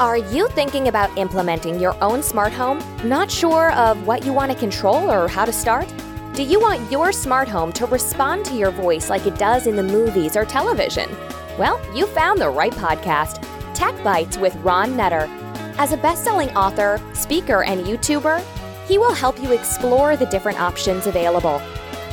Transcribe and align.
Are 0.00 0.16
you 0.16 0.48
thinking 0.48 0.88
about 0.88 1.16
implementing 1.16 1.78
your 1.78 1.96
own 2.02 2.20
smart 2.20 2.52
home? 2.52 2.82
Not 3.08 3.30
sure 3.30 3.70
of 3.74 4.08
what 4.08 4.24
you 4.24 4.32
want 4.32 4.50
to 4.50 4.58
control 4.58 5.08
or 5.08 5.28
how 5.28 5.44
to 5.44 5.52
start? 5.52 5.86
Do 6.34 6.42
you 6.42 6.58
want 6.58 6.90
your 6.90 7.12
smart 7.12 7.46
home 7.46 7.72
to 7.74 7.86
respond 7.86 8.44
to 8.46 8.56
your 8.56 8.72
voice 8.72 9.08
like 9.08 9.24
it 9.24 9.38
does 9.38 9.68
in 9.68 9.76
the 9.76 9.84
movies 9.84 10.36
or 10.36 10.44
television? 10.44 11.08
Well, 11.60 11.80
you 11.94 12.06
found 12.08 12.40
the 12.40 12.50
right 12.50 12.72
podcast 12.72 13.40
TechBytes 13.76 14.36
with 14.40 14.56
Ron 14.56 14.96
Nutter. 14.96 15.28
As 15.78 15.92
a 15.92 15.96
best 15.96 16.24
selling 16.24 16.50
author, 16.56 17.00
speaker, 17.12 17.62
and 17.62 17.86
YouTuber, 17.86 18.44
he 18.88 18.98
will 18.98 19.14
help 19.14 19.40
you 19.40 19.52
explore 19.52 20.16
the 20.16 20.26
different 20.26 20.60
options 20.60 21.06
available. 21.06 21.62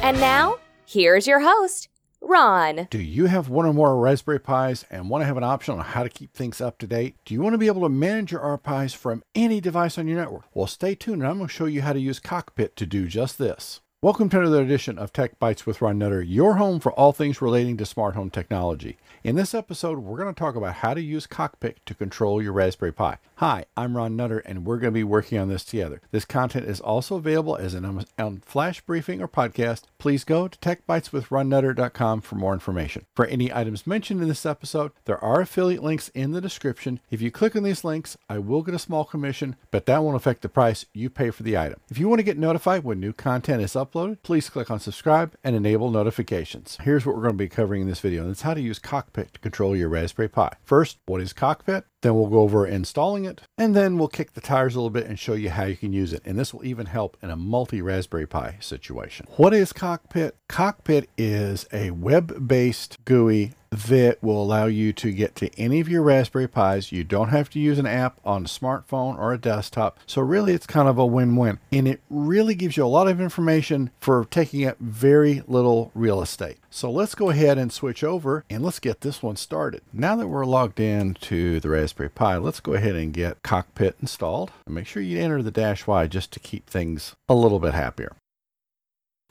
And 0.04 0.20
now, 0.20 0.59
here's 0.86 1.25
your 1.25 1.39
host, 1.39 1.89
Ron. 2.21 2.88
Do 2.89 2.99
you 3.01 3.25
have 3.25 3.49
one 3.49 3.65
or 3.65 3.73
more 3.73 3.97
Raspberry 3.97 4.39
Pis 4.39 4.85
and 4.89 5.09
want 5.09 5.21
to 5.21 5.25
have 5.25 5.38
an 5.38 5.43
option 5.43 5.73
on 5.73 5.83
how 5.83 6.03
to 6.03 6.09
keep 6.09 6.33
things 6.33 6.61
up 6.61 6.77
to 6.79 6.88
date? 6.88 7.15
Do 7.25 7.33
you 7.33 7.41
want 7.41 7.53
to 7.53 7.57
be 7.57 7.67
able 7.67 7.81
to 7.81 7.89
manage 7.89 8.31
your 8.31 8.41
RPis 8.41 8.95
from 8.95 9.23
any 9.35 9.59
device 9.59 9.97
on 9.97 10.07
your 10.07 10.17
network? 10.20 10.45
Well, 10.53 10.67
stay 10.67 10.95
tuned 10.95 11.21
and 11.21 11.30
I'm 11.30 11.38
going 11.38 11.47
to 11.47 11.53
show 11.53 11.66
you 11.66 11.81
how 11.81 11.94
to 11.94 11.99
use 11.99 12.20
Cockpit 12.20 12.75
to 12.77 12.85
do 12.85 13.07
just 13.07 13.38
this. 13.38 13.81
Welcome 14.03 14.29
to 14.29 14.39
another 14.39 14.63
edition 14.63 14.97
of 14.97 15.13
TechBytes 15.13 15.67
with 15.67 15.79
Ron 15.79 15.99
Nutter, 15.99 16.23
your 16.23 16.55
home 16.55 16.79
for 16.79 16.91
all 16.93 17.11
things 17.11 17.39
relating 17.39 17.77
to 17.77 17.85
smart 17.85 18.15
home 18.15 18.31
technology. 18.31 18.97
In 19.23 19.35
this 19.35 19.53
episode, 19.53 19.99
we're 19.99 20.17
going 20.17 20.33
to 20.33 20.39
talk 20.39 20.55
about 20.55 20.73
how 20.73 20.95
to 20.95 21.01
use 21.01 21.27
Cockpit 21.27 21.85
to 21.85 21.93
control 21.93 22.41
your 22.41 22.53
Raspberry 22.53 22.91
Pi. 22.91 23.19
Hi, 23.35 23.65
I'm 23.77 23.95
Ron 23.95 24.15
Nutter, 24.15 24.39
and 24.39 24.65
we're 24.65 24.77
going 24.77 24.91
to 24.91 24.99
be 24.99 25.03
working 25.03 25.37
on 25.37 25.49
this 25.49 25.63
together. 25.63 26.01
This 26.09 26.25
content 26.25 26.65
is 26.65 26.79
also 26.79 27.17
available 27.17 27.55
as 27.55 27.75
an 27.75 28.05
um, 28.17 28.41
flash 28.43 28.81
briefing 28.81 29.21
or 29.21 29.27
podcast. 29.27 29.83
Please 29.99 30.23
go 30.23 30.47
to 30.47 30.57
techbyteswithronnutter.com 30.57 32.21
for 32.21 32.35
more 32.35 32.53
information. 32.53 33.05
For 33.15 33.27
any 33.27 33.53
items 33.53 33.85
mentioned 33.85 34.23
in 34.23 34.27
this 34.27 34.47
episode, 34.47 34.93
there 35.05 35.23
are 35.23 35.41
affiliate 35.41 35.83
links 35.83 36.09
in 36.15 36.31
the 36.31 36.41
description. 36.41 36.99
If 37.11 37.21
you 37.21 37.29
click 37.29 37.55
on 37.55 37.61
these 37.61 37.83
links, 37.83 38.17
I 38.27 38.39
will 38.39 38.63
get 38.63 38.73
a 38.73 38.79
small 38.79 39.05
commission, 39.05 39.57
but 39.69 39.85
that 39.85 40.03
won't 40.03 40.15
affect 40.15 40.41
the 40.41 40.49
price 40.49 40.88
you 40.91 41.11
pay 41.11 41.29
for 41.29 41.43
the 41.43 41.55
item. 41.55 41.80
If 41.91 41.99
you 41.99 42.09
want 42.09 42.17
to 42.17 42.23
get 42.23 42.39
notified 42.39 42.83
when 42.83 42.99
new 42.99 43.13
content 43.13 43.61
is 43.61 43.75
uploaded, 43.92 44.23
please 44.23 44.50
click 44.50 44.72
on 44.72 44.80
subscribe 44.80 45.36
and 45.44 45.56
enable 45.56 45.92
notifications. 45.92 46.78
Here's 46.81 47.06
what 47.06 47.16
we're 47.16 47.23
going 47.23 47.34
to 47.34 47.38
be 47.38 47.50
covering 47.50 47.81
in 47.81 47.88
this 47.88 48.00
video, 48.00 48.23
and 48.23 48.31
it's 48.31 48.42
how 48.42 48.53
to 48.53 48.61
use 48.61 48.80
Cockpit 48.80 49.02
Cockpit 49.11 49.33
to 49.33 49.39
control 49.39 49.75
your 49.75 49.89
Raspberry 49.89 50.30
Pi. 50.30 50.53
First, 50.64 51.00
what 51.06 51.22
is 51.22 51.33
Cockpit? 51.33 51.86
Then 52.02 52.16
we'll 52.16 52.27
go 52.27 52.39
over 52.39 52.66
installing 52.66 53.25
it, 53.25 53.41
and 53.57 53.75
then 53.75 53.97
we'll 53.97 54.07
kick 54.07 54.33
the 54.33 54.41
tires 54.41 54.75
a 54.75 54.80
little 54.80 54.89
bit 54.89 55.05
and 55.05 55.19
show 55.19 55.33
you 55.33 55.52
how 55.52 55.66
you 55.66 55.77
can 55.77 55.94
use 55.94 56.13
it. 56.13 56.23
And 56.25 56.38
this 56.38 56.53
will 56.53 56.66
even 56.66 56.88
help 56.88 57.16
in 57.21 57.30
a 57.30 57.35
multi 57.35 57.81
Raspberry 57.81 58.27
Pi 58.27 58.58
situation. 58.59 59.27
What 59.38 59.53
is 59.53 59.71
Cockpit? 59.71 60.35
Cockpit 60.47 61.09
is 61.17 61.67
a 61.71 61.91
web 61.91 62.47
based 62.47 62.97
GUI 63.05 63.53
that 63.71 64.21
will 64.21 64.41
allow 64.41 64.66
you 64.66 64.91
to 64.91 65.11
get 65.11 65.35
to 65.35 65.49
any 65.58 65.80
of 65.80 65.88
your 65.88 66.02
Raspberry 66.02 66.47
Pis. 66.47 66.91
You 66.91 67.03
don't 67.03 67.30
have 67.30 67.49
to 67.52 67.59
use 67.59 67.80
an 67.80 67.85
app 67.85 68.19
on 68.25 68.43
a 68.43 68.47
smartphone 68.47 69.17
or 69.17 69.33
a 69.33 69.38
desktop. 69.38 69.97
So, 70.05 70.21
really, 70.21 70.53
it's 70.53 70.67
kind 70.67 70.89
of 70.89 70.97
a 70.97 71.05
win 71.05 71.36
win. 71.36 71.59
And 71.71 71.88
it 71.88 72.02
really 72.09 72.55
gives 72.55 72.75
you 72.75 72.86
a 72.86 72.88
lot 72.88 73.08
of 73.08 73.21
information 73.21 73.91
for 73.99 74.25
taking 74.25 74.65
up 74.65 74.77
very 74.80 75.41
little 75.47 75.91
real 75.95 76.21
estate. 76.21 76.58
So, 76.73 76.89
let's 76.89 77.16
go 77.16 77.30
ahead 77.30 77.58
and 77.58 77.72
switch 77.72 78.03
over 78.03 78.45
and 78.50 78.64
let's 78.64 78.80
get 78.80 79.02
this 79.02 79.22
one 79.22 79.36
started. 79.36 79.81
Now 79.91 80.16
that 80.16 80.27
we're 80.27 80.45
logged 80.45 80.80
in 80.80 81.16
to 81.16 81.59
the 81.59 81.69
Raspberry 81.69 82.09
Pi, 82.09 82.38
let's 82.38 82.61
go 82.61 82.73
ahead 82.73 82.95
and 82.95 83.14
get 83.14 83.44
Cockpit 83.44 83.97
installed. 84.02 84.52
Make 84.67 84.88
sure 84.88 85.03
you 85.03 85.19
enter 85.19 85.44
the 85.44 85.52
dash 85.52 85.86
Y 85.86 86.08
just 86.08 86.31
to 86.31 86.39
keep 86.39 86.69
things 86.69 87.14
a 87.27 87.36
little 87.36 87.59
bit 87.59 87.73
happier. 87.73 88.16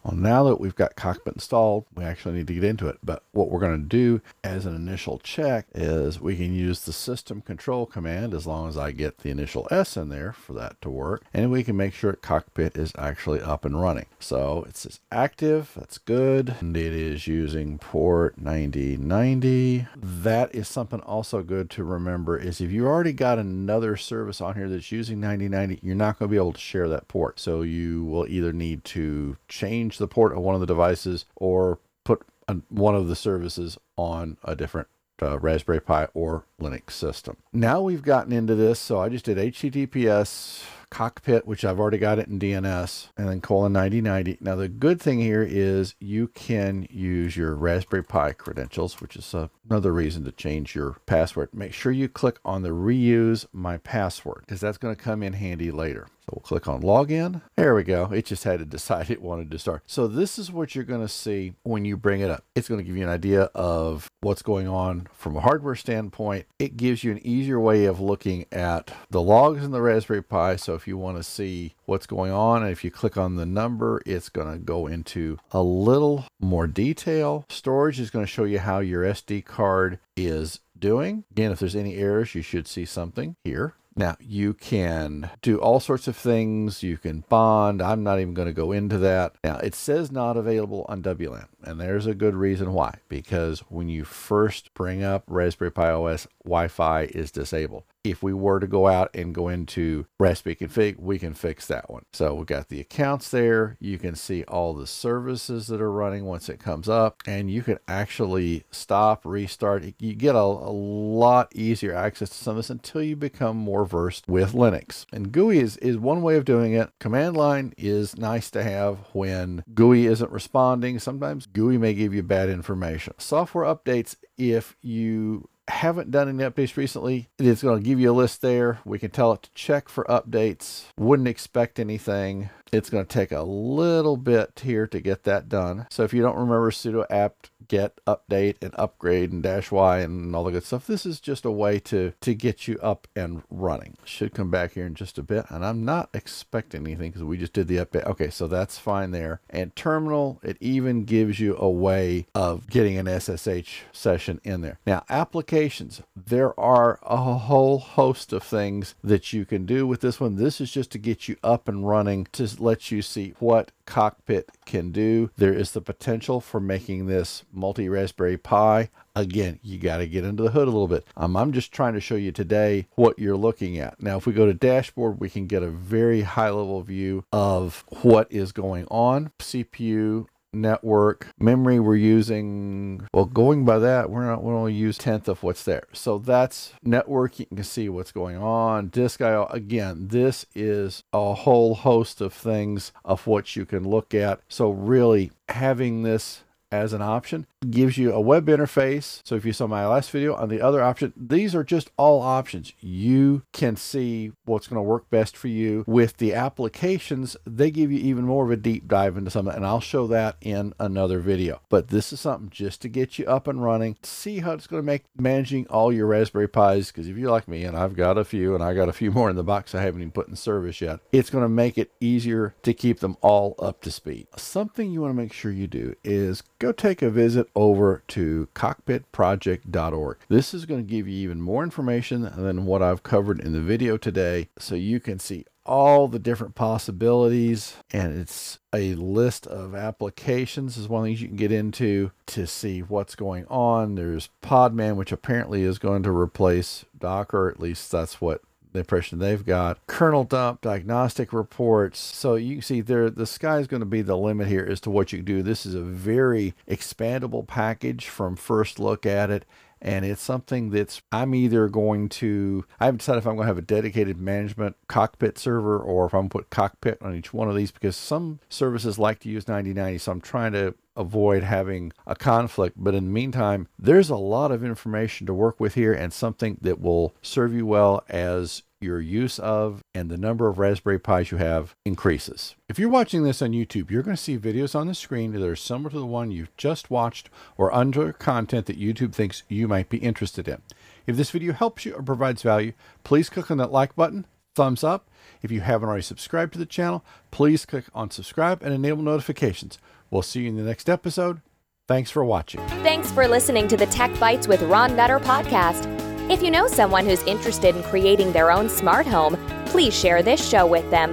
Well, 0.03 0.17
now 0.17 0.45
that 0.45 0.61
we've 0.61 0.75
got 0.75 0.97
Cockpit 0.97 1.35
installed, 1.35 1.85
we 1.95 2.05
actually 2.05 2.35
need 2.35 2.47
to 2.47 2.55
get 2.55 2.65
into 2.65 2.89
it. 2.89 2.99
But 3.03 3.23
what 3.33 3.51
we're 3.51 3.61
going 3.61 3.83
to 3.83 3.89
do 3.89 4.23
as 4.43 4.65
an 4.65 4.75
initial 4.75 5.19
check 5.19 5.67
is 5.75 6.21
we 6.21 6.37
can 6.37 6.55
use 6.55 6.81
the 6.81 6.93
system 6.93 7.43
control 7.43 7.87
command 7.87 8.33
as 8.33 8.47
long 8.47 8.69
as 8.69 8.79
I 8.79 8.93
get 8.93 9.19
the 9.19 9.31
initial 9.31 9.69
S 9.71 9.97
in 9.97 10.09
there 10.09 10.33
for 10.33 10.55
that 10.55 10.81
to 10.83 10.91
work. 10.91 11.23
And 11.35 11.51
we 11.51 11.63
can 11.63 11.77
make 11.77 11.93
sure 11.93 12.15
Cockpit 12.15 12.77
is 12.77 12.93
actually 12.97 13.41
up 13.41 13.65
and 13.65 13.81
running. 13.81 14.07
So 14.19 14.65
it 14.69 14.77
says 14.77 15.01
active, 15.13 15.73
that's 15.77 15.99
good. 15.99 16.57
And 16.61 16.77
it 16.77 16.95
is 16.95 17.27
using 17.27 17.79
port 17.79 18.41
9090. 18.41 19.87
That 19.97 20.55
is 20.55 20.67
something 20.69 21.01
also 21.01 21.43
good 21.43 21.69
to 21.71 21.85
remember 21.85 22.39
is 22.39 22.61
if 22.61 22.71
you 22.71 22.87
already 22.87 23.13
got 23.13 23.39
another 23.39 23.97
service 23.97 24.41
on 24.41 24.55
here 24.55 24.69
that's 24.69 24.91
using 24.91 25.21
9090, 25.21 25.81
you're 25.83 25.95
not 25.95 26.19
going 26.19 26.29
to 26.29 26.33
be 26.33 26.37
able 26.37 26.53
to 26.55 26.61
share 26.61 26.89
that 26.89 27.09
port. 27.09 27.39
So 27.39 27.63
you 27.63 28.05
will 28.05 28.27
either 28.27 28.53
need 28.53 28.85
to 28.87 29.37
change 29.49 29.90
change 29.91 29.99
the 29.99 30.07
port 30.07 30.33
of 30.33 30.39
one 30.39 30.55
of 30.55 30.61
the 30.61 30.67
devices 30.67 31.25
or 31.37 31.81
put 32.05 32.23
a, 32.49 32.55
one 32.69 32.95
of 32.95 33.09
the 33.09 33.17
services 33.17 33.77
on 33.97 34.37
a 34.45 34.55
different 34.55 34.89
uh, 35.23 35.39
Raspberry 35.39 35.81
Pi 35.81 36.07
or 36.15 36.45
Linux 36.61 36.93
system. 36.93 37.37
Now 37.53 37.83
we've 37.83 38.03
gotten 38.03 38.33
into 38.33 38.55
this, 38.55 38.79
so 38.79 39.01
I 39.01 39.09
just 39.09 39.25
did 39.25 39.37
HTTPS 39.37 40.63
cockpit, 40.91 41.47
which 41.47 41.65
I've 41.65 41.81
already 41.81 41.99
got 41.99 42.19
it 42.19 42.29
in 42.29 42.39
DNS, 42.39 43.09
and 43.17 43.29
then 43.29 43.41
colon 43.41 43.73
9090. 43.73 44.39
Now, 44.41 44.57
the 44.57 44.69
good 44.69 45.01
thing 45.01 45.21
here 45.21 45.47
is 45.49 45.95
you 46.01 46.29
can 46.29 46.87
use 46.91 47.37
your 47.37 47.55
Raspberry 47.55 48.05
Pi 48.05 48.33
credentials, 48.33 49.01
which 49.01 49.17
is 49.17 49.35
another 49.69 49.93
reason 49.93 50.25
to 50.25 50.33
change 50.33 50.75
your 50.75 50.97
password. 51.07 51.51
Make 51.55 51.73
sure 51.73 51.93
you 51.93 52.09
click 52.09 52.39
on 52.45 52.63
the 52.63 52.71
reuse 52.71 53.47
my 53.53 53.79
password 53.79 54.43
because 54.47 54.61
that's 54.61 54.79
going 54.79 54.95
to 54.95 55.03
come 55.03 55.23
in 55.23 55.35
handy 55.35 55.71
later. 55.71 56.09
So 56.31 56.35
we'll 56.35 56.43
click 56.43 56.69
on 56.69 56.83
login. 56.83 57.43
There 57.57 57.75
we 57.75 57.83
go. 57.83 58.11
It 58.13 58.27
just 58.27 58.45
had 58.45 58.59
to 58.59 58.65
decide 58.65 59.11
it 59.11 59.23
wanted 59.23 59.51
to 59.51 59.59
start. 59.59 59.83
So 59.87 60.07
this 60.07 60.39
is 60.39 60.53
what 60.53 60.75
you're 60.75 60.85
going 60.85 61.01
to 61.01 61.09
see 61.09 61.55
when 61.63 61.85
you 61.85 61.97
bring 61.97 62.21
it 62.21 62.31
up. 62.31 62.45
It's 62.55 62.69
going 62.69 62.79
to 62.79 62.85
give 62.85 62.97
you 62.97 63.03
an 63.03 63.09
idea 63.09 63.45
of 63.55 64.11
what's 64.21 64.43
going 64.43 64.69
on 64.69 65.09
from 65.13 65.37
a 65.37 65.41
hardware 65.41 65.75
standpoint. 65.75 66.47
It 66.59 66.77
gives 66.77 67.03
you 67.03 67.11
an 67.11 67.27
easier 67.27 67.59
way 67.59 67.87
of 67.87 68.01
looking 68.01 68.45
at 68.53 68.93
the 69.11 69.23
logs 69.23 69.65
in 69.65 69.71
the 69.71 69.81
Raspberry 69.81 70.23
Pi. 70.23 70.57
So 70.57 70.75
if 70.81 70.89
you 70.89 70.97
want 70.97 71.19
to 71.19 71.23
see 71.23 71.75
what's 71.85 72.07
going 72.07 72.33
on, 72.33 72.63
and 72.63 72.73
if 72.73 72.83
you 72.83 72.91
click 72.91 73.19
on 73.19 73.37
the 73.37 73.45
number, 73.45 74.01
it's 74.07 74.31
going 74.31 74.51
to 74.51 74.59
go 74.59 74.87
into 74.87 75.39
a 75.51 75.63
little 75.63 76.25
more 76.41 76.67
detail. 76.67 77.45
Storage 77.51 78.01
is 78.01 78.09
going 78.09 78.25
to 78.25 78.31
show 78.31 78.45
you 78.45 78.61
how 78.61 78.79
your 78.79 79.05
SD 79.05 79.45
card 79.45 79.99
is 80.17 80.61
doing. 80.79 81.25
Again, 81.33 81.53
if 81.53 81.59
there's 81.59 81.77
any 81.77 81.97
errors, 81.97 82.35
you 82.35 82.41
should 82.41 82.67
see 82.67 82.87
something 82.87 83.37
here. 83.45 83.75
Now, 83.95 84.17
you 84.21 84.55
can 84.55 85.29
do 85.43 85.59
all 85.59 85.81
sorts 85.81 86.09
of 86.09 86.17
things. 86.17 86.83
You 86.83 86.97
can 86.97 87.25
bond. 87.29 87.83
I'm 87.83 88.03
not 88.03 88.21
even 88.21 88.33
going 88.33 88.49
to 88.49 88.55
go 88.55 88.73
into 88.73 88.97
that. 88.99 89.35
Now, 89.45 89.59
it 89.59 89.75
says 89.75 90.11
not 90.11 90.39
available 90.39 90.87
on 90.89 91.03
WLAN, 91.03 91.49
and 91.63 91.79
there's 91.79 92.07
a 92.07 92.15
good 92.15 92.35
reason 92.35 92.73
why. 92.73 92.95
Because 93.09 93.61
when 93.69 93.91
you 93.91 94.05
first 94.05 94.73
bring 94.73 95.03
up 95.03 95.25
Raspberry 95.27 95.73
Pi 95.73 95.91
OS, 95.91 96.27
Wi 96.45 96.69
Fi 96.69 97.03
is 97.03 97.31
disabled 97.31 97.85
if 98.05 98.23
we 98.23 98.33
were 98.33 98.61
to 98.61 98.67
go 98.67 98.87
out 98.87 99.11
and 99.15 99.35
go 99.35 99.49
into 99.49 100.07
Raspberry 100.19 100.57
Config, 100.57 100.99
we 100.99 101.19
can 101.19 101.35
fix 101.35 101.67
that 101.67 101.91
one. 101.91 102.05
So 102.13 102.35
we've 102.35 102.47
got 102.47 102.69
the 102.69 102.81
accounts 102.81 103.31
there. 103.31 103.77
You 103.81 103.99
can 103.99 104.15
see 104.15 104.43
all 104.45 104.75
the 104.75 104.87
services 104.87 105.67
that 105.67 105.81
are 105.81 105.93
running 105.93 106.25
once 106.25 106.49
it 106.49 106.59
comes 106.59 106.89
up, 106.89 107.23
and 107.27 107.51
you 107.51 107.63
can 107.63 107.79
actually 107.87 108.65
stop, 108.71 109.25
restart. 109.25 109.85
You 109.99 110.15
get 110.15 110.35
a, 110.35 110.39
a 110.39 110.73
lot 110.73 111.55
easier 111.55 111.95
access 111.95 112.31
to 112.31 112.37
some 112.37 112.53
of 112.53 112.57
this 112.57 112.71
until 112.71 113.03
you 113.03 113.17
become 113.17 113.57
more 113.57 113.85
versed 113.85 114.29
with 114.29 114.53
Linux. 114.53 115.05
And 115.13 115.33
GUI 115.33 115.59
is, 115.59 115.77
is 115.79 115.99
one 115.99 116.23
way 116.23 116.37
of 116.37 116.45
doing 116.45 116.73
it. 116.73 116.91
Command 116.99 117.37
line 117.37 117.75
is 117.77 118.17
nice 118.17 118.51
to 118.53 118.63
have 118.63 118.99
when 119.13 119.63
GUI 119.75 120.07
isn't 120.07 120.31
responding. 120.31 120.99
Sometimes 120.99 121.47
GUI 121.47 121.79
may 121.79 121.95
give 121.95 122.15
you 122.15 122.23
bad 122.23 122.49
information. 122.49 123.15
Software 123.19 123.65
updates, 123.65 124.17
if 124.39 124.77
you 124.81 125.49
haven't 125.69 126.11
done 126.11 126.29
any 126.29 126.43
updates 126.43 126.77
recently, 126.77 127.29
it's 127.39 127.63
going 127.63 127.83
to 127.83 127.89
give 127.89 128.01
you 128.01 128.11
a 128.11 128.13
list 128.13 128.43
there. 128.43 128.81
We 128.85 128.99
can 128.99 129.11
tell 129.11 129.33
it 129.33 129.43
to 129.43 129.51
check 129.55 129.89
for 129.89 130.05
updates. 130.05 130.87
Wouldn't 130.99 131.29
expect 131.29 131.79
anything. 131.79 132.51
It's 132.73 132.91
going 132.91 133.05
to 133.05 133.13
take 133.13 133.33
a 133.33 133.43
little 133.43 134.17
bit 134.17 134.61
here 134.63 134.87
to 134.87 135.01
get 135.01 135.25
that 135.25 135.49
done. 135.49 135.87
So 135.91 136.05
if 136.05 136.15
you 136.15 136.23
don't 136.23 136.37
remember 136.37 136.71
sudo 136.71 137.05
apt 137.11 137.51
get 137.69 138.05
update 138.05 138.57
and 138.61 138.75
upgrade 138.77 139.31
and 139.31 139.45
dash 139.45 139.71
y 139.71 140.01
and 140.01 140.35
all 140.35 140.43
the 140.43 140.51
good 140.51 140.65
stuff, 140.65 140.87
this 140.87 141.07
is 141.07 141.21
just 141.21 141.45
a 141.45 141.51
way 141.51 141.79
to 141.79 142.13
to 142.21 142.35
get 142.35 142.67
you 142.67 142.79
up 142.83 143.07
and 143.15 143.43
running. 143.49 143.97
Should 144.05 144.35
come 144.35 144.51
back 144.51 144.73
here 144.73 144.87
in 144.87 144.95
just 144.95 145.19
a 145.19 145.23
bit, 145.23 145.47
and 145.49 145.65
I'm 145.65 145.85
not 145.85 146.11
expecting 146.13 146.87
anything 146.87 147.11
because 147.11 147.25
we 147.25 147.37
just 147.37 147.53
did 147.53 147.69
the 147.69 147.77
update. 147.77 148.07
Okay, 148.07 148.29
so 148.31 148.47
that's 148.49 148.79
fine 148.79 149.13
there. 149.13 149.41
And 149.49 149.75
terminal, 149.77 150.41
it 150.43 150.57
even 150.61 151.05
gives 151.05 151.39
you 151.39 151.57
a 151.57 151.71
way 151.71 152.27
of 152.35 152.69
getting 152.69 152.99
an 152.99 153.07
SSH 153.07 153.83
session 153.93 154.41
in 154.43 154.63
there. 154.63 154.79
Now 154.87 155.05
applications, 155.09 156.03
there 156.17 156.59
are 156.59 156.99
a 157.03 157.17
whole 157.17 157.79
host 157.79 158.33
of 158.33 158.43
things 158.43 158.95
that 159.03 159.33
you 159.33 159.45
can 159.45 159.65
do 159.65 159.87
with 159.87 160.01
this 160.01 160.19
one. 160.19 160.37
This 160.37 160.61
is 160.61 160.73
just 160.73 160.91
to 160.93 160.99
get 160.99 161.29
you 161.29 161.37
up 161.45 161.69
and 161.69 161.87
running 161.87 162.27
to 162.33 162.60
let 162.61 162.91
you 162.91 163.03
see 163.03 163.35
what 163.39 163.73
cockpit 163.87 164.51
can 164.67 164.93
do. 164.93 165.31
There 165.37 165.53
is 165.53 165.73
the 165.73 165.81
potential 165.81 166.41
for 166.41 166.61
making 166.61 167.07
this 167.07 167.45
multi 167.53 167.89
Raspberry 167.89 168.37
Pi. 168.37 168.91
Again, 169.17 169.59
you 169.63 169.79
got 169.79 169.99
to 169.99 170.07
get 170.07 170.25
into 170.25 170.45
the 170.45 170.51
hood 170.51 170.69
a 170.69 170.71
little 170.71 170.89
bit. 170.89 171.05
Um, 171.17 171.37
I'm 171.37 171.53
just 171.53 171.73
trying 171.73 171.95
to 171.95 172.01
show 172.01 172.15
you 172.15 172.33
today 172.33 172.87
what 172.95 173.19
you're 173.19 173.37
looking 173.37 173.79
at. 173.79 174.01
Now, 174.01 174.17
if 174.17 174.27
we 174.27 174.33
go 174.33 174.47
to 174.47 174.55
dashboard, 174.55 175.21
we 175.21 175.29
can 175.29 175.47
get 175.47 175.63
a 175.63 175.71
very 175.71 176.23
high 176.23 176.51
level 176.51 176.81
view 176.83 177.25
of 177.33 177.85
what 178.03 178.31
is 178.31 178.53
going 178.53 178.87
on. 178.87 179.33
CPU 179.39 180.27
network. 180.53 181.29
Memory 181.39 181.81
we're 181.81 181.97
using, 181.97 183.07
well, 183.13 183.25
going 183.25 183.65
by 183.65 183.79
that, 183.79 184.11
we're 184.11 184.27
not, 184.27 184.43
we 184.43 184.53
only 184.53 184.75
use 184.75 184.99
tenth 184.99 185.29
of 185.29 185.43
what's 185.43 185.65
there. 185.65 185.85
So 185.93 186.19
that's 186.19 186.73
network. 186.83 187.39
You 187.39 187.47
can 187.47 187.65
see 187.65 187.89
what's 187.89 188.13
going 188.13 188.37
on. 188.37 188.89
Disk 188.89 189.21
I/O. 189.21 189.47
Again, 189.51 190.09
this 190.09 190.47
is 190.55 191.03
a 191.13 191.35
whole 191.35 191.75
host 191.75 192.21
of 192.21 192.33
things 192.33 192.93
of 193.05 193.27
what 193.27 193.57
you 193.57 193.65
can 193.65 193.89
look 193.89 194.15
at. 194.15 194.41
So 194.49 194.71
really 194.71 195.33
having 195.49 196.03
this 196.03 196.43
as 196.73 196.93
an 196.93 197.03
option 197.03 197.47
gives 197.69 197.99
you 197.99 198.13
a 198.13 198.21
web 198.21 198.47
interface. 198.47 199.21
So 199.25 199.35
if 199.35 199.45
you 199.45 199.53
saw 199.53 199.67
my 199.67 199.87
last 199.87 200.11
video 200.11 200.35
on 200.35 200.49
the 200.49 200.63
other 200.63 200.83
option, 200.83 201.13
these 201.17 201.55
are 201.55 201.65
just 201.65 201.91
all 201.97 202.23
options. 202.23 202.73
You 202.81 203.43
can 203.53 203.77
see 203.77 204.33
what's 204.45 204.67
going 204.67 204.79
to 204.79 204.83
work 204.83 205.11
best 205.11 205.37
for 205.37 205.49
you. 205.49 205.85
With 205.87 206.17
the 206.17 206.33
applications, 206.33 207.37
they 207.45 207.71
give 207.71 207.93
you 207.93 207.99
even 207.99 208.25
more 208.25 208.45
of 208.45 208.51
a 208.51 208.57
deep 208.57 208.89
dive 208.89 209.17
into 209.17 209.31
something, 209.31 209.55
and 209.55 209.67
I'll 209.67 209.81
show 209.81 210.07
that 210.07 210.37
in 210.41 210.73
another 210.81 211.21
video. 211.21 211.61
But 211.69 211.89
this 211.89 212.13
is 212.13 212.21
something 212.21 212.51
just 212.51 212.81
to 212.83 212.89
get 212.89 213.19
you 213.19 213.27
up 213.27 213.47
and 213.47 213.63
running, 213.63 213.97
see 214.03 214.39
how 214.39 214.53
it's 214.53 214.67
going 214.67 214.83
to 214.83 214.87
make 214.87 215.05
managing 215.17 215.67
all 215.69 215.93
your 215.93 216.07
Raspberry 216.07 216.49
Pis, 216.49 216.91
because 216.91 217.09
if 217.09 217.17
you're 217.17 217.31
like 217.31 217.49
me, 217.49 217.65
and 217.65 217.77
I've 217.77 217.97
got 217.97 218.17
a 218.17 218.25
few, 218.25 218.55
and 218.55 218.65
I 218.65 218.75
got 218.75 218.89
a 218.89 218.95
few 218.95 219.11
more 219.11 219.29
in 219.29 219.37
the 219.37 219.43
box 219.43 219.75
I 219.75 219.83
haven't 219.83 220.01
even 220.01 220.13
put 220.13 220.29
in 220.29 220.37
service 220.37 220.81
yet, 220.81 221.01
it's 221.13 221.31
going 221.31 221.45
to 221.45 221.49
make 221.49 221.77
it 221.77 221.93
easier 222.01 222.55
to 222.63 222.73
keep 222.73 223.01
them 223.01 223.17
all 223.21 223.55
up 223.59 223.83
to 223.83 223.91
speed. 223.91 224.29
Something 224.37 224.91
you 224.91 225.03
want 225.03 225.11
to 225.11 225.23
make 225.23 225.33
sure 225.33 225.53
you 225.53 225.67
do 225.67 225.95
is 226.03 226.43
go 226.59 226.73
take 226.73 227.03
a 227.03 227.11
visit 227.11 227.49
over 227.55 228.03
to 228.09 228.49
cockpitproject.org. 228.55 230.19
This 230.29 230.55
is 230.55 230.67
going 230.67 230.85
to 230.85 230.91
give 230.91 231.09
you 231.09 231.17
even 231.29 231.41
more 231.41 231.63
information 231.63 232.31
than 232.37 232.67
what 232.67 232.83
I've 232.83 233.03
covered 233.03 233.41
in 233.41 233.53
the 233.53 233.61
video 233.61 233.97
today 233.97 234.49
so 234.59 234.75
you 234.75 235.01
can 235.01 235.19
see 235.19 235.45
all 235.67 236.09
the 236.09 236.19
different 236.19 236.55
possibilities 236.55 237.77
and 237.93 238.19
it's 238.19 238.59
a 238.73 238.95
list 238.95 239.47
of 239.47 239.75
applications 239.75 240.77
is 240.77 240.89
one 240.89 241.01
of 241.01 241.05
the 241.05 241.11
things 241.11 241.23
you 241.23 241.29
can 241.29 241.37
get 241.37 241.53
into 241.53 242.11
to 242.27 242.47
see 242.47 242.81
what's 242.81 243.15
going 243.15 243.47
on 243.47 243.95
there's 243.95 244.31
podman 244.43 244.97
which 244.97 245.13
apparently 245.13 245.63
is 245.63 245.79
going 245.79 246.03
to 246.03 246.11
replace 246.11 246.87
docker 246.99 247.49
at 247.49 247.61
least 247.61 247.93
that's 247.93 248.21
what 248.21 248.43
the 248.73 248.81
impression 248.81 249.19
they've 249.19 249.45
got. 249.45 249.79
Kernel 249.87 250.25
dump, 250.25 250.61
diagnostic 250.61 251.33
reports. 251.33 251.99
So 251.99 252.35
you 252.35 252.57
can 252.57 252.63
see 252.63 252.81
there, 252.81 253.11
the 253.11 253.27
sky 253.27 253.59
is 253.59 253.67
going 253.67 253.81
to 253.81 253.87
be 253.87 254.03
the 254.03 254.17
limit 254.17 254.49
here 254.49 254.67
as 254.69 254.81
to 254.83 254.91
what 254.91 255.13
you 255.13 255.19
can 255.19 255.27
do. 255.27 255.43
This 255.43 255.67
is 255.67 255.75
a 255.75 255.81
very 255.81 256.55
expandable 256.69 257.47
package 257.47 258.09
from 258.09 258.37
first 258.37 258.79
look 258.79 259.07
at 259.07 259.31
it. 259.31 259.45
And 259.83 260.05
it's 260.05 260.21
something 260.21 260.71
that's, 260.71 261.01
I'm 261.11 261.35
either 261.35 261.69
going 261.69 262.11
to, 262.11 262.67
I 262.79 262.85
haven't 262.85 262.99
decided 262.99 263.21
if 263.21 263.27
I'm 263.27 263.37
going 263.37 263.47
to 263.47 263.51
have 263.51 263.59
a 263.59 263.63
dedicated 263.63 264.21
management 264.21 264.77
cockpit 264.89 265.39
server 265.39 265.79
or 265.79 266.05
if 266.05 266.13
I'm 266.13 266.21
going 266.21 266.29
to 266.29 266.39
put 266.39 266.51
cockpit 266.51 266.99
on 267.01 267.15
each 267.15 267.33
one 267.33 267.49
of 267.49 267.57
these 267.57 267.71
because 267.71 267.97
some 267.97 268.41
services 268.51 268.99
like 268.99 269.21
to 269.21 269.31
use 269.31 269.49
9090. 269.49 269.99
So 269.99 270.13
I'm 270.13 270.21
trying 270.21 270.53
to 270.53 270.75
avoid 271.01 271.43
having 271.43 271.93
a 272.07 272.15
conflict. 272.15 272.77
But 272.79 272.95
in 272.95 273.07
the 273.07 273.11
meantime, 273.11 273.69
there's 273.79 274.11
a 274.11 274.17
lot 274.17 274.53
of 274.53 274.63
information 274.63 275.27
to 275.27 275.35
work 275.35 275.59
with 275.59 275.75
here 275.75 275.93
and 275.93 276.13
something 276.13 276.59
that 276.61 276.81
will 276.81 277.15
serve 277.23 277.55
you 277.55 277.67
well 277.67 278.05
as 278.09 278.63
your 278.81 279.01
use 279.01 279.39
of 279.39 279.85
and 279.95 280.11
the 280.11 280.17
number 280.17 280.49
of 280.49 280.59
Raspberry 280.59 280.99
Pis 280.99 281.31
you 281.31 281.39
have 281.39 281.75
increases. 281.85 282.55
If 282.69 282.79
you're 282.79 282.89
watching 282.89 283.25
this 283.25 283.43
on 283.43 283.51
YouTube, 283.53 283.91
you're 283.91 284.03
going 284.03 284.17
to 284.17 284.23
see 284.23 284.39
videos 284.39 284.75
on 284.75 284.87
the 284.87 284.95
screen 284.95 285.33
that 285.33 285.47
are 285.47 285.57
similar 285.57 285.91
to 285.91 285.99
the 285.99 286.07
one 286.07 286.31
you've 286.31 286.57
just 286.57 286.91
watched 286.91 287.29
or 287.59 287.75
under 287.75 288.13
content 288.13 288.67
that 288.67 288.81
YouTube 288.81 289.13
thinks 289.13 289.43
you 289.49 289.69
might 289.69 289.91
be 289.91 289.99
interested 289.99 290.49
in. 290.49 290.63
If 291.07 291.17
this 291.17 291.31
video 291.31 291.53
helps 291.53 291.85
you 291.85 291.93
or 291.95 292.03
provides 292.03 292.43
value, 292.43 292.73
please 293.05 293.29
click 293.29 293.51
on 293.51 293.59
that 293.59 293.73
like 293.73 293.95
button, 293.97 294.27
thumbs 294.55 294.83
up. 294.83 295.09
If 295.43 295.51
you 295.51 295.61
haven't 295.61 295.89
already 295.89 296.03
subscribed 296.03 296.55
to 296.55 296.59
the 296.59 296.67
channel, 296.67 297.05
please 297.31 297.67
click 297.67 297.85
on 297.95 298.11
subscribe 298.11 298.63
and 298.63 298.73
enable 298.73 299.03
notifications. 299.03 299.79
We'll 300.11 300.23
see 300.23 300.43
you 300.43 300.49
in 300.49 300.57
the 300.57 300.63
next 300.63 300.89
episode. 300.89 301.41
Thanks 301.87 302.11
for 302.11 302.25
watching. 302.25 302.61
Thanks 302.83 303.11
for 303.11 303.27
listening 303.27 303.67
to 303.69 303.77
the 303.77 303.87
TechBytes 303.87 304.47
with 304.47 304.63
Ron 304.63 304.95
Nutter 304.95 305.19
podcast. 305.19 305.89
If 306.31 306.43
you 306.43 306.51
know 306.51 306.69
someone 306.69 307.05
who's 307.05 307.23
interested 307.25 307.75
in 307.75 307.83
creating 307.83 308.33
their 308.33 308.53
own 308.53 308.69
smart 308.69 309.07
home, 309.07 309.37
please 309.67 309.93
share 309.93 310.23
this 310.23 310.49
show 310.49 310.67
with 310.67 310.89
them. 310.91 311.13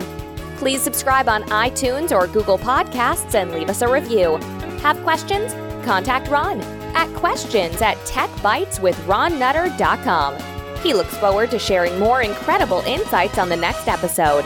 Please 0.57 0.81
subscribe 0.81 1.29
on 1.29 1.43
iTunes 1.43 2.11
or 2.11 2.27
Google 2.27 2.57
Podcasts 2.57 3.33
and 3.33 3.51
leave 3.51 3.69
us 3.69 3.81
a 3.81 3.91
review. 3.91 4.37
Have 4.81 5.01
questions? 5.03 5.53
Contact 5.85 6.29
Ron 6.29 6.61
at 6.95 7.13
questions 7.15 7.81
at 7.81 7.97
techbyteswithronnutter.com. 7.97 10.35
He 10.81 10.93
looks 10.93 11.17
forward 11.17 11.51
to 11.51 11.59
sharing 11.59 11.99
more 11.99 12.21
incredible 12.21 12.79
insights 12.81 13.37
on 13.37 13.49
the 13.49 13.57
next 13.57 13.87
episode. 13.87 14.45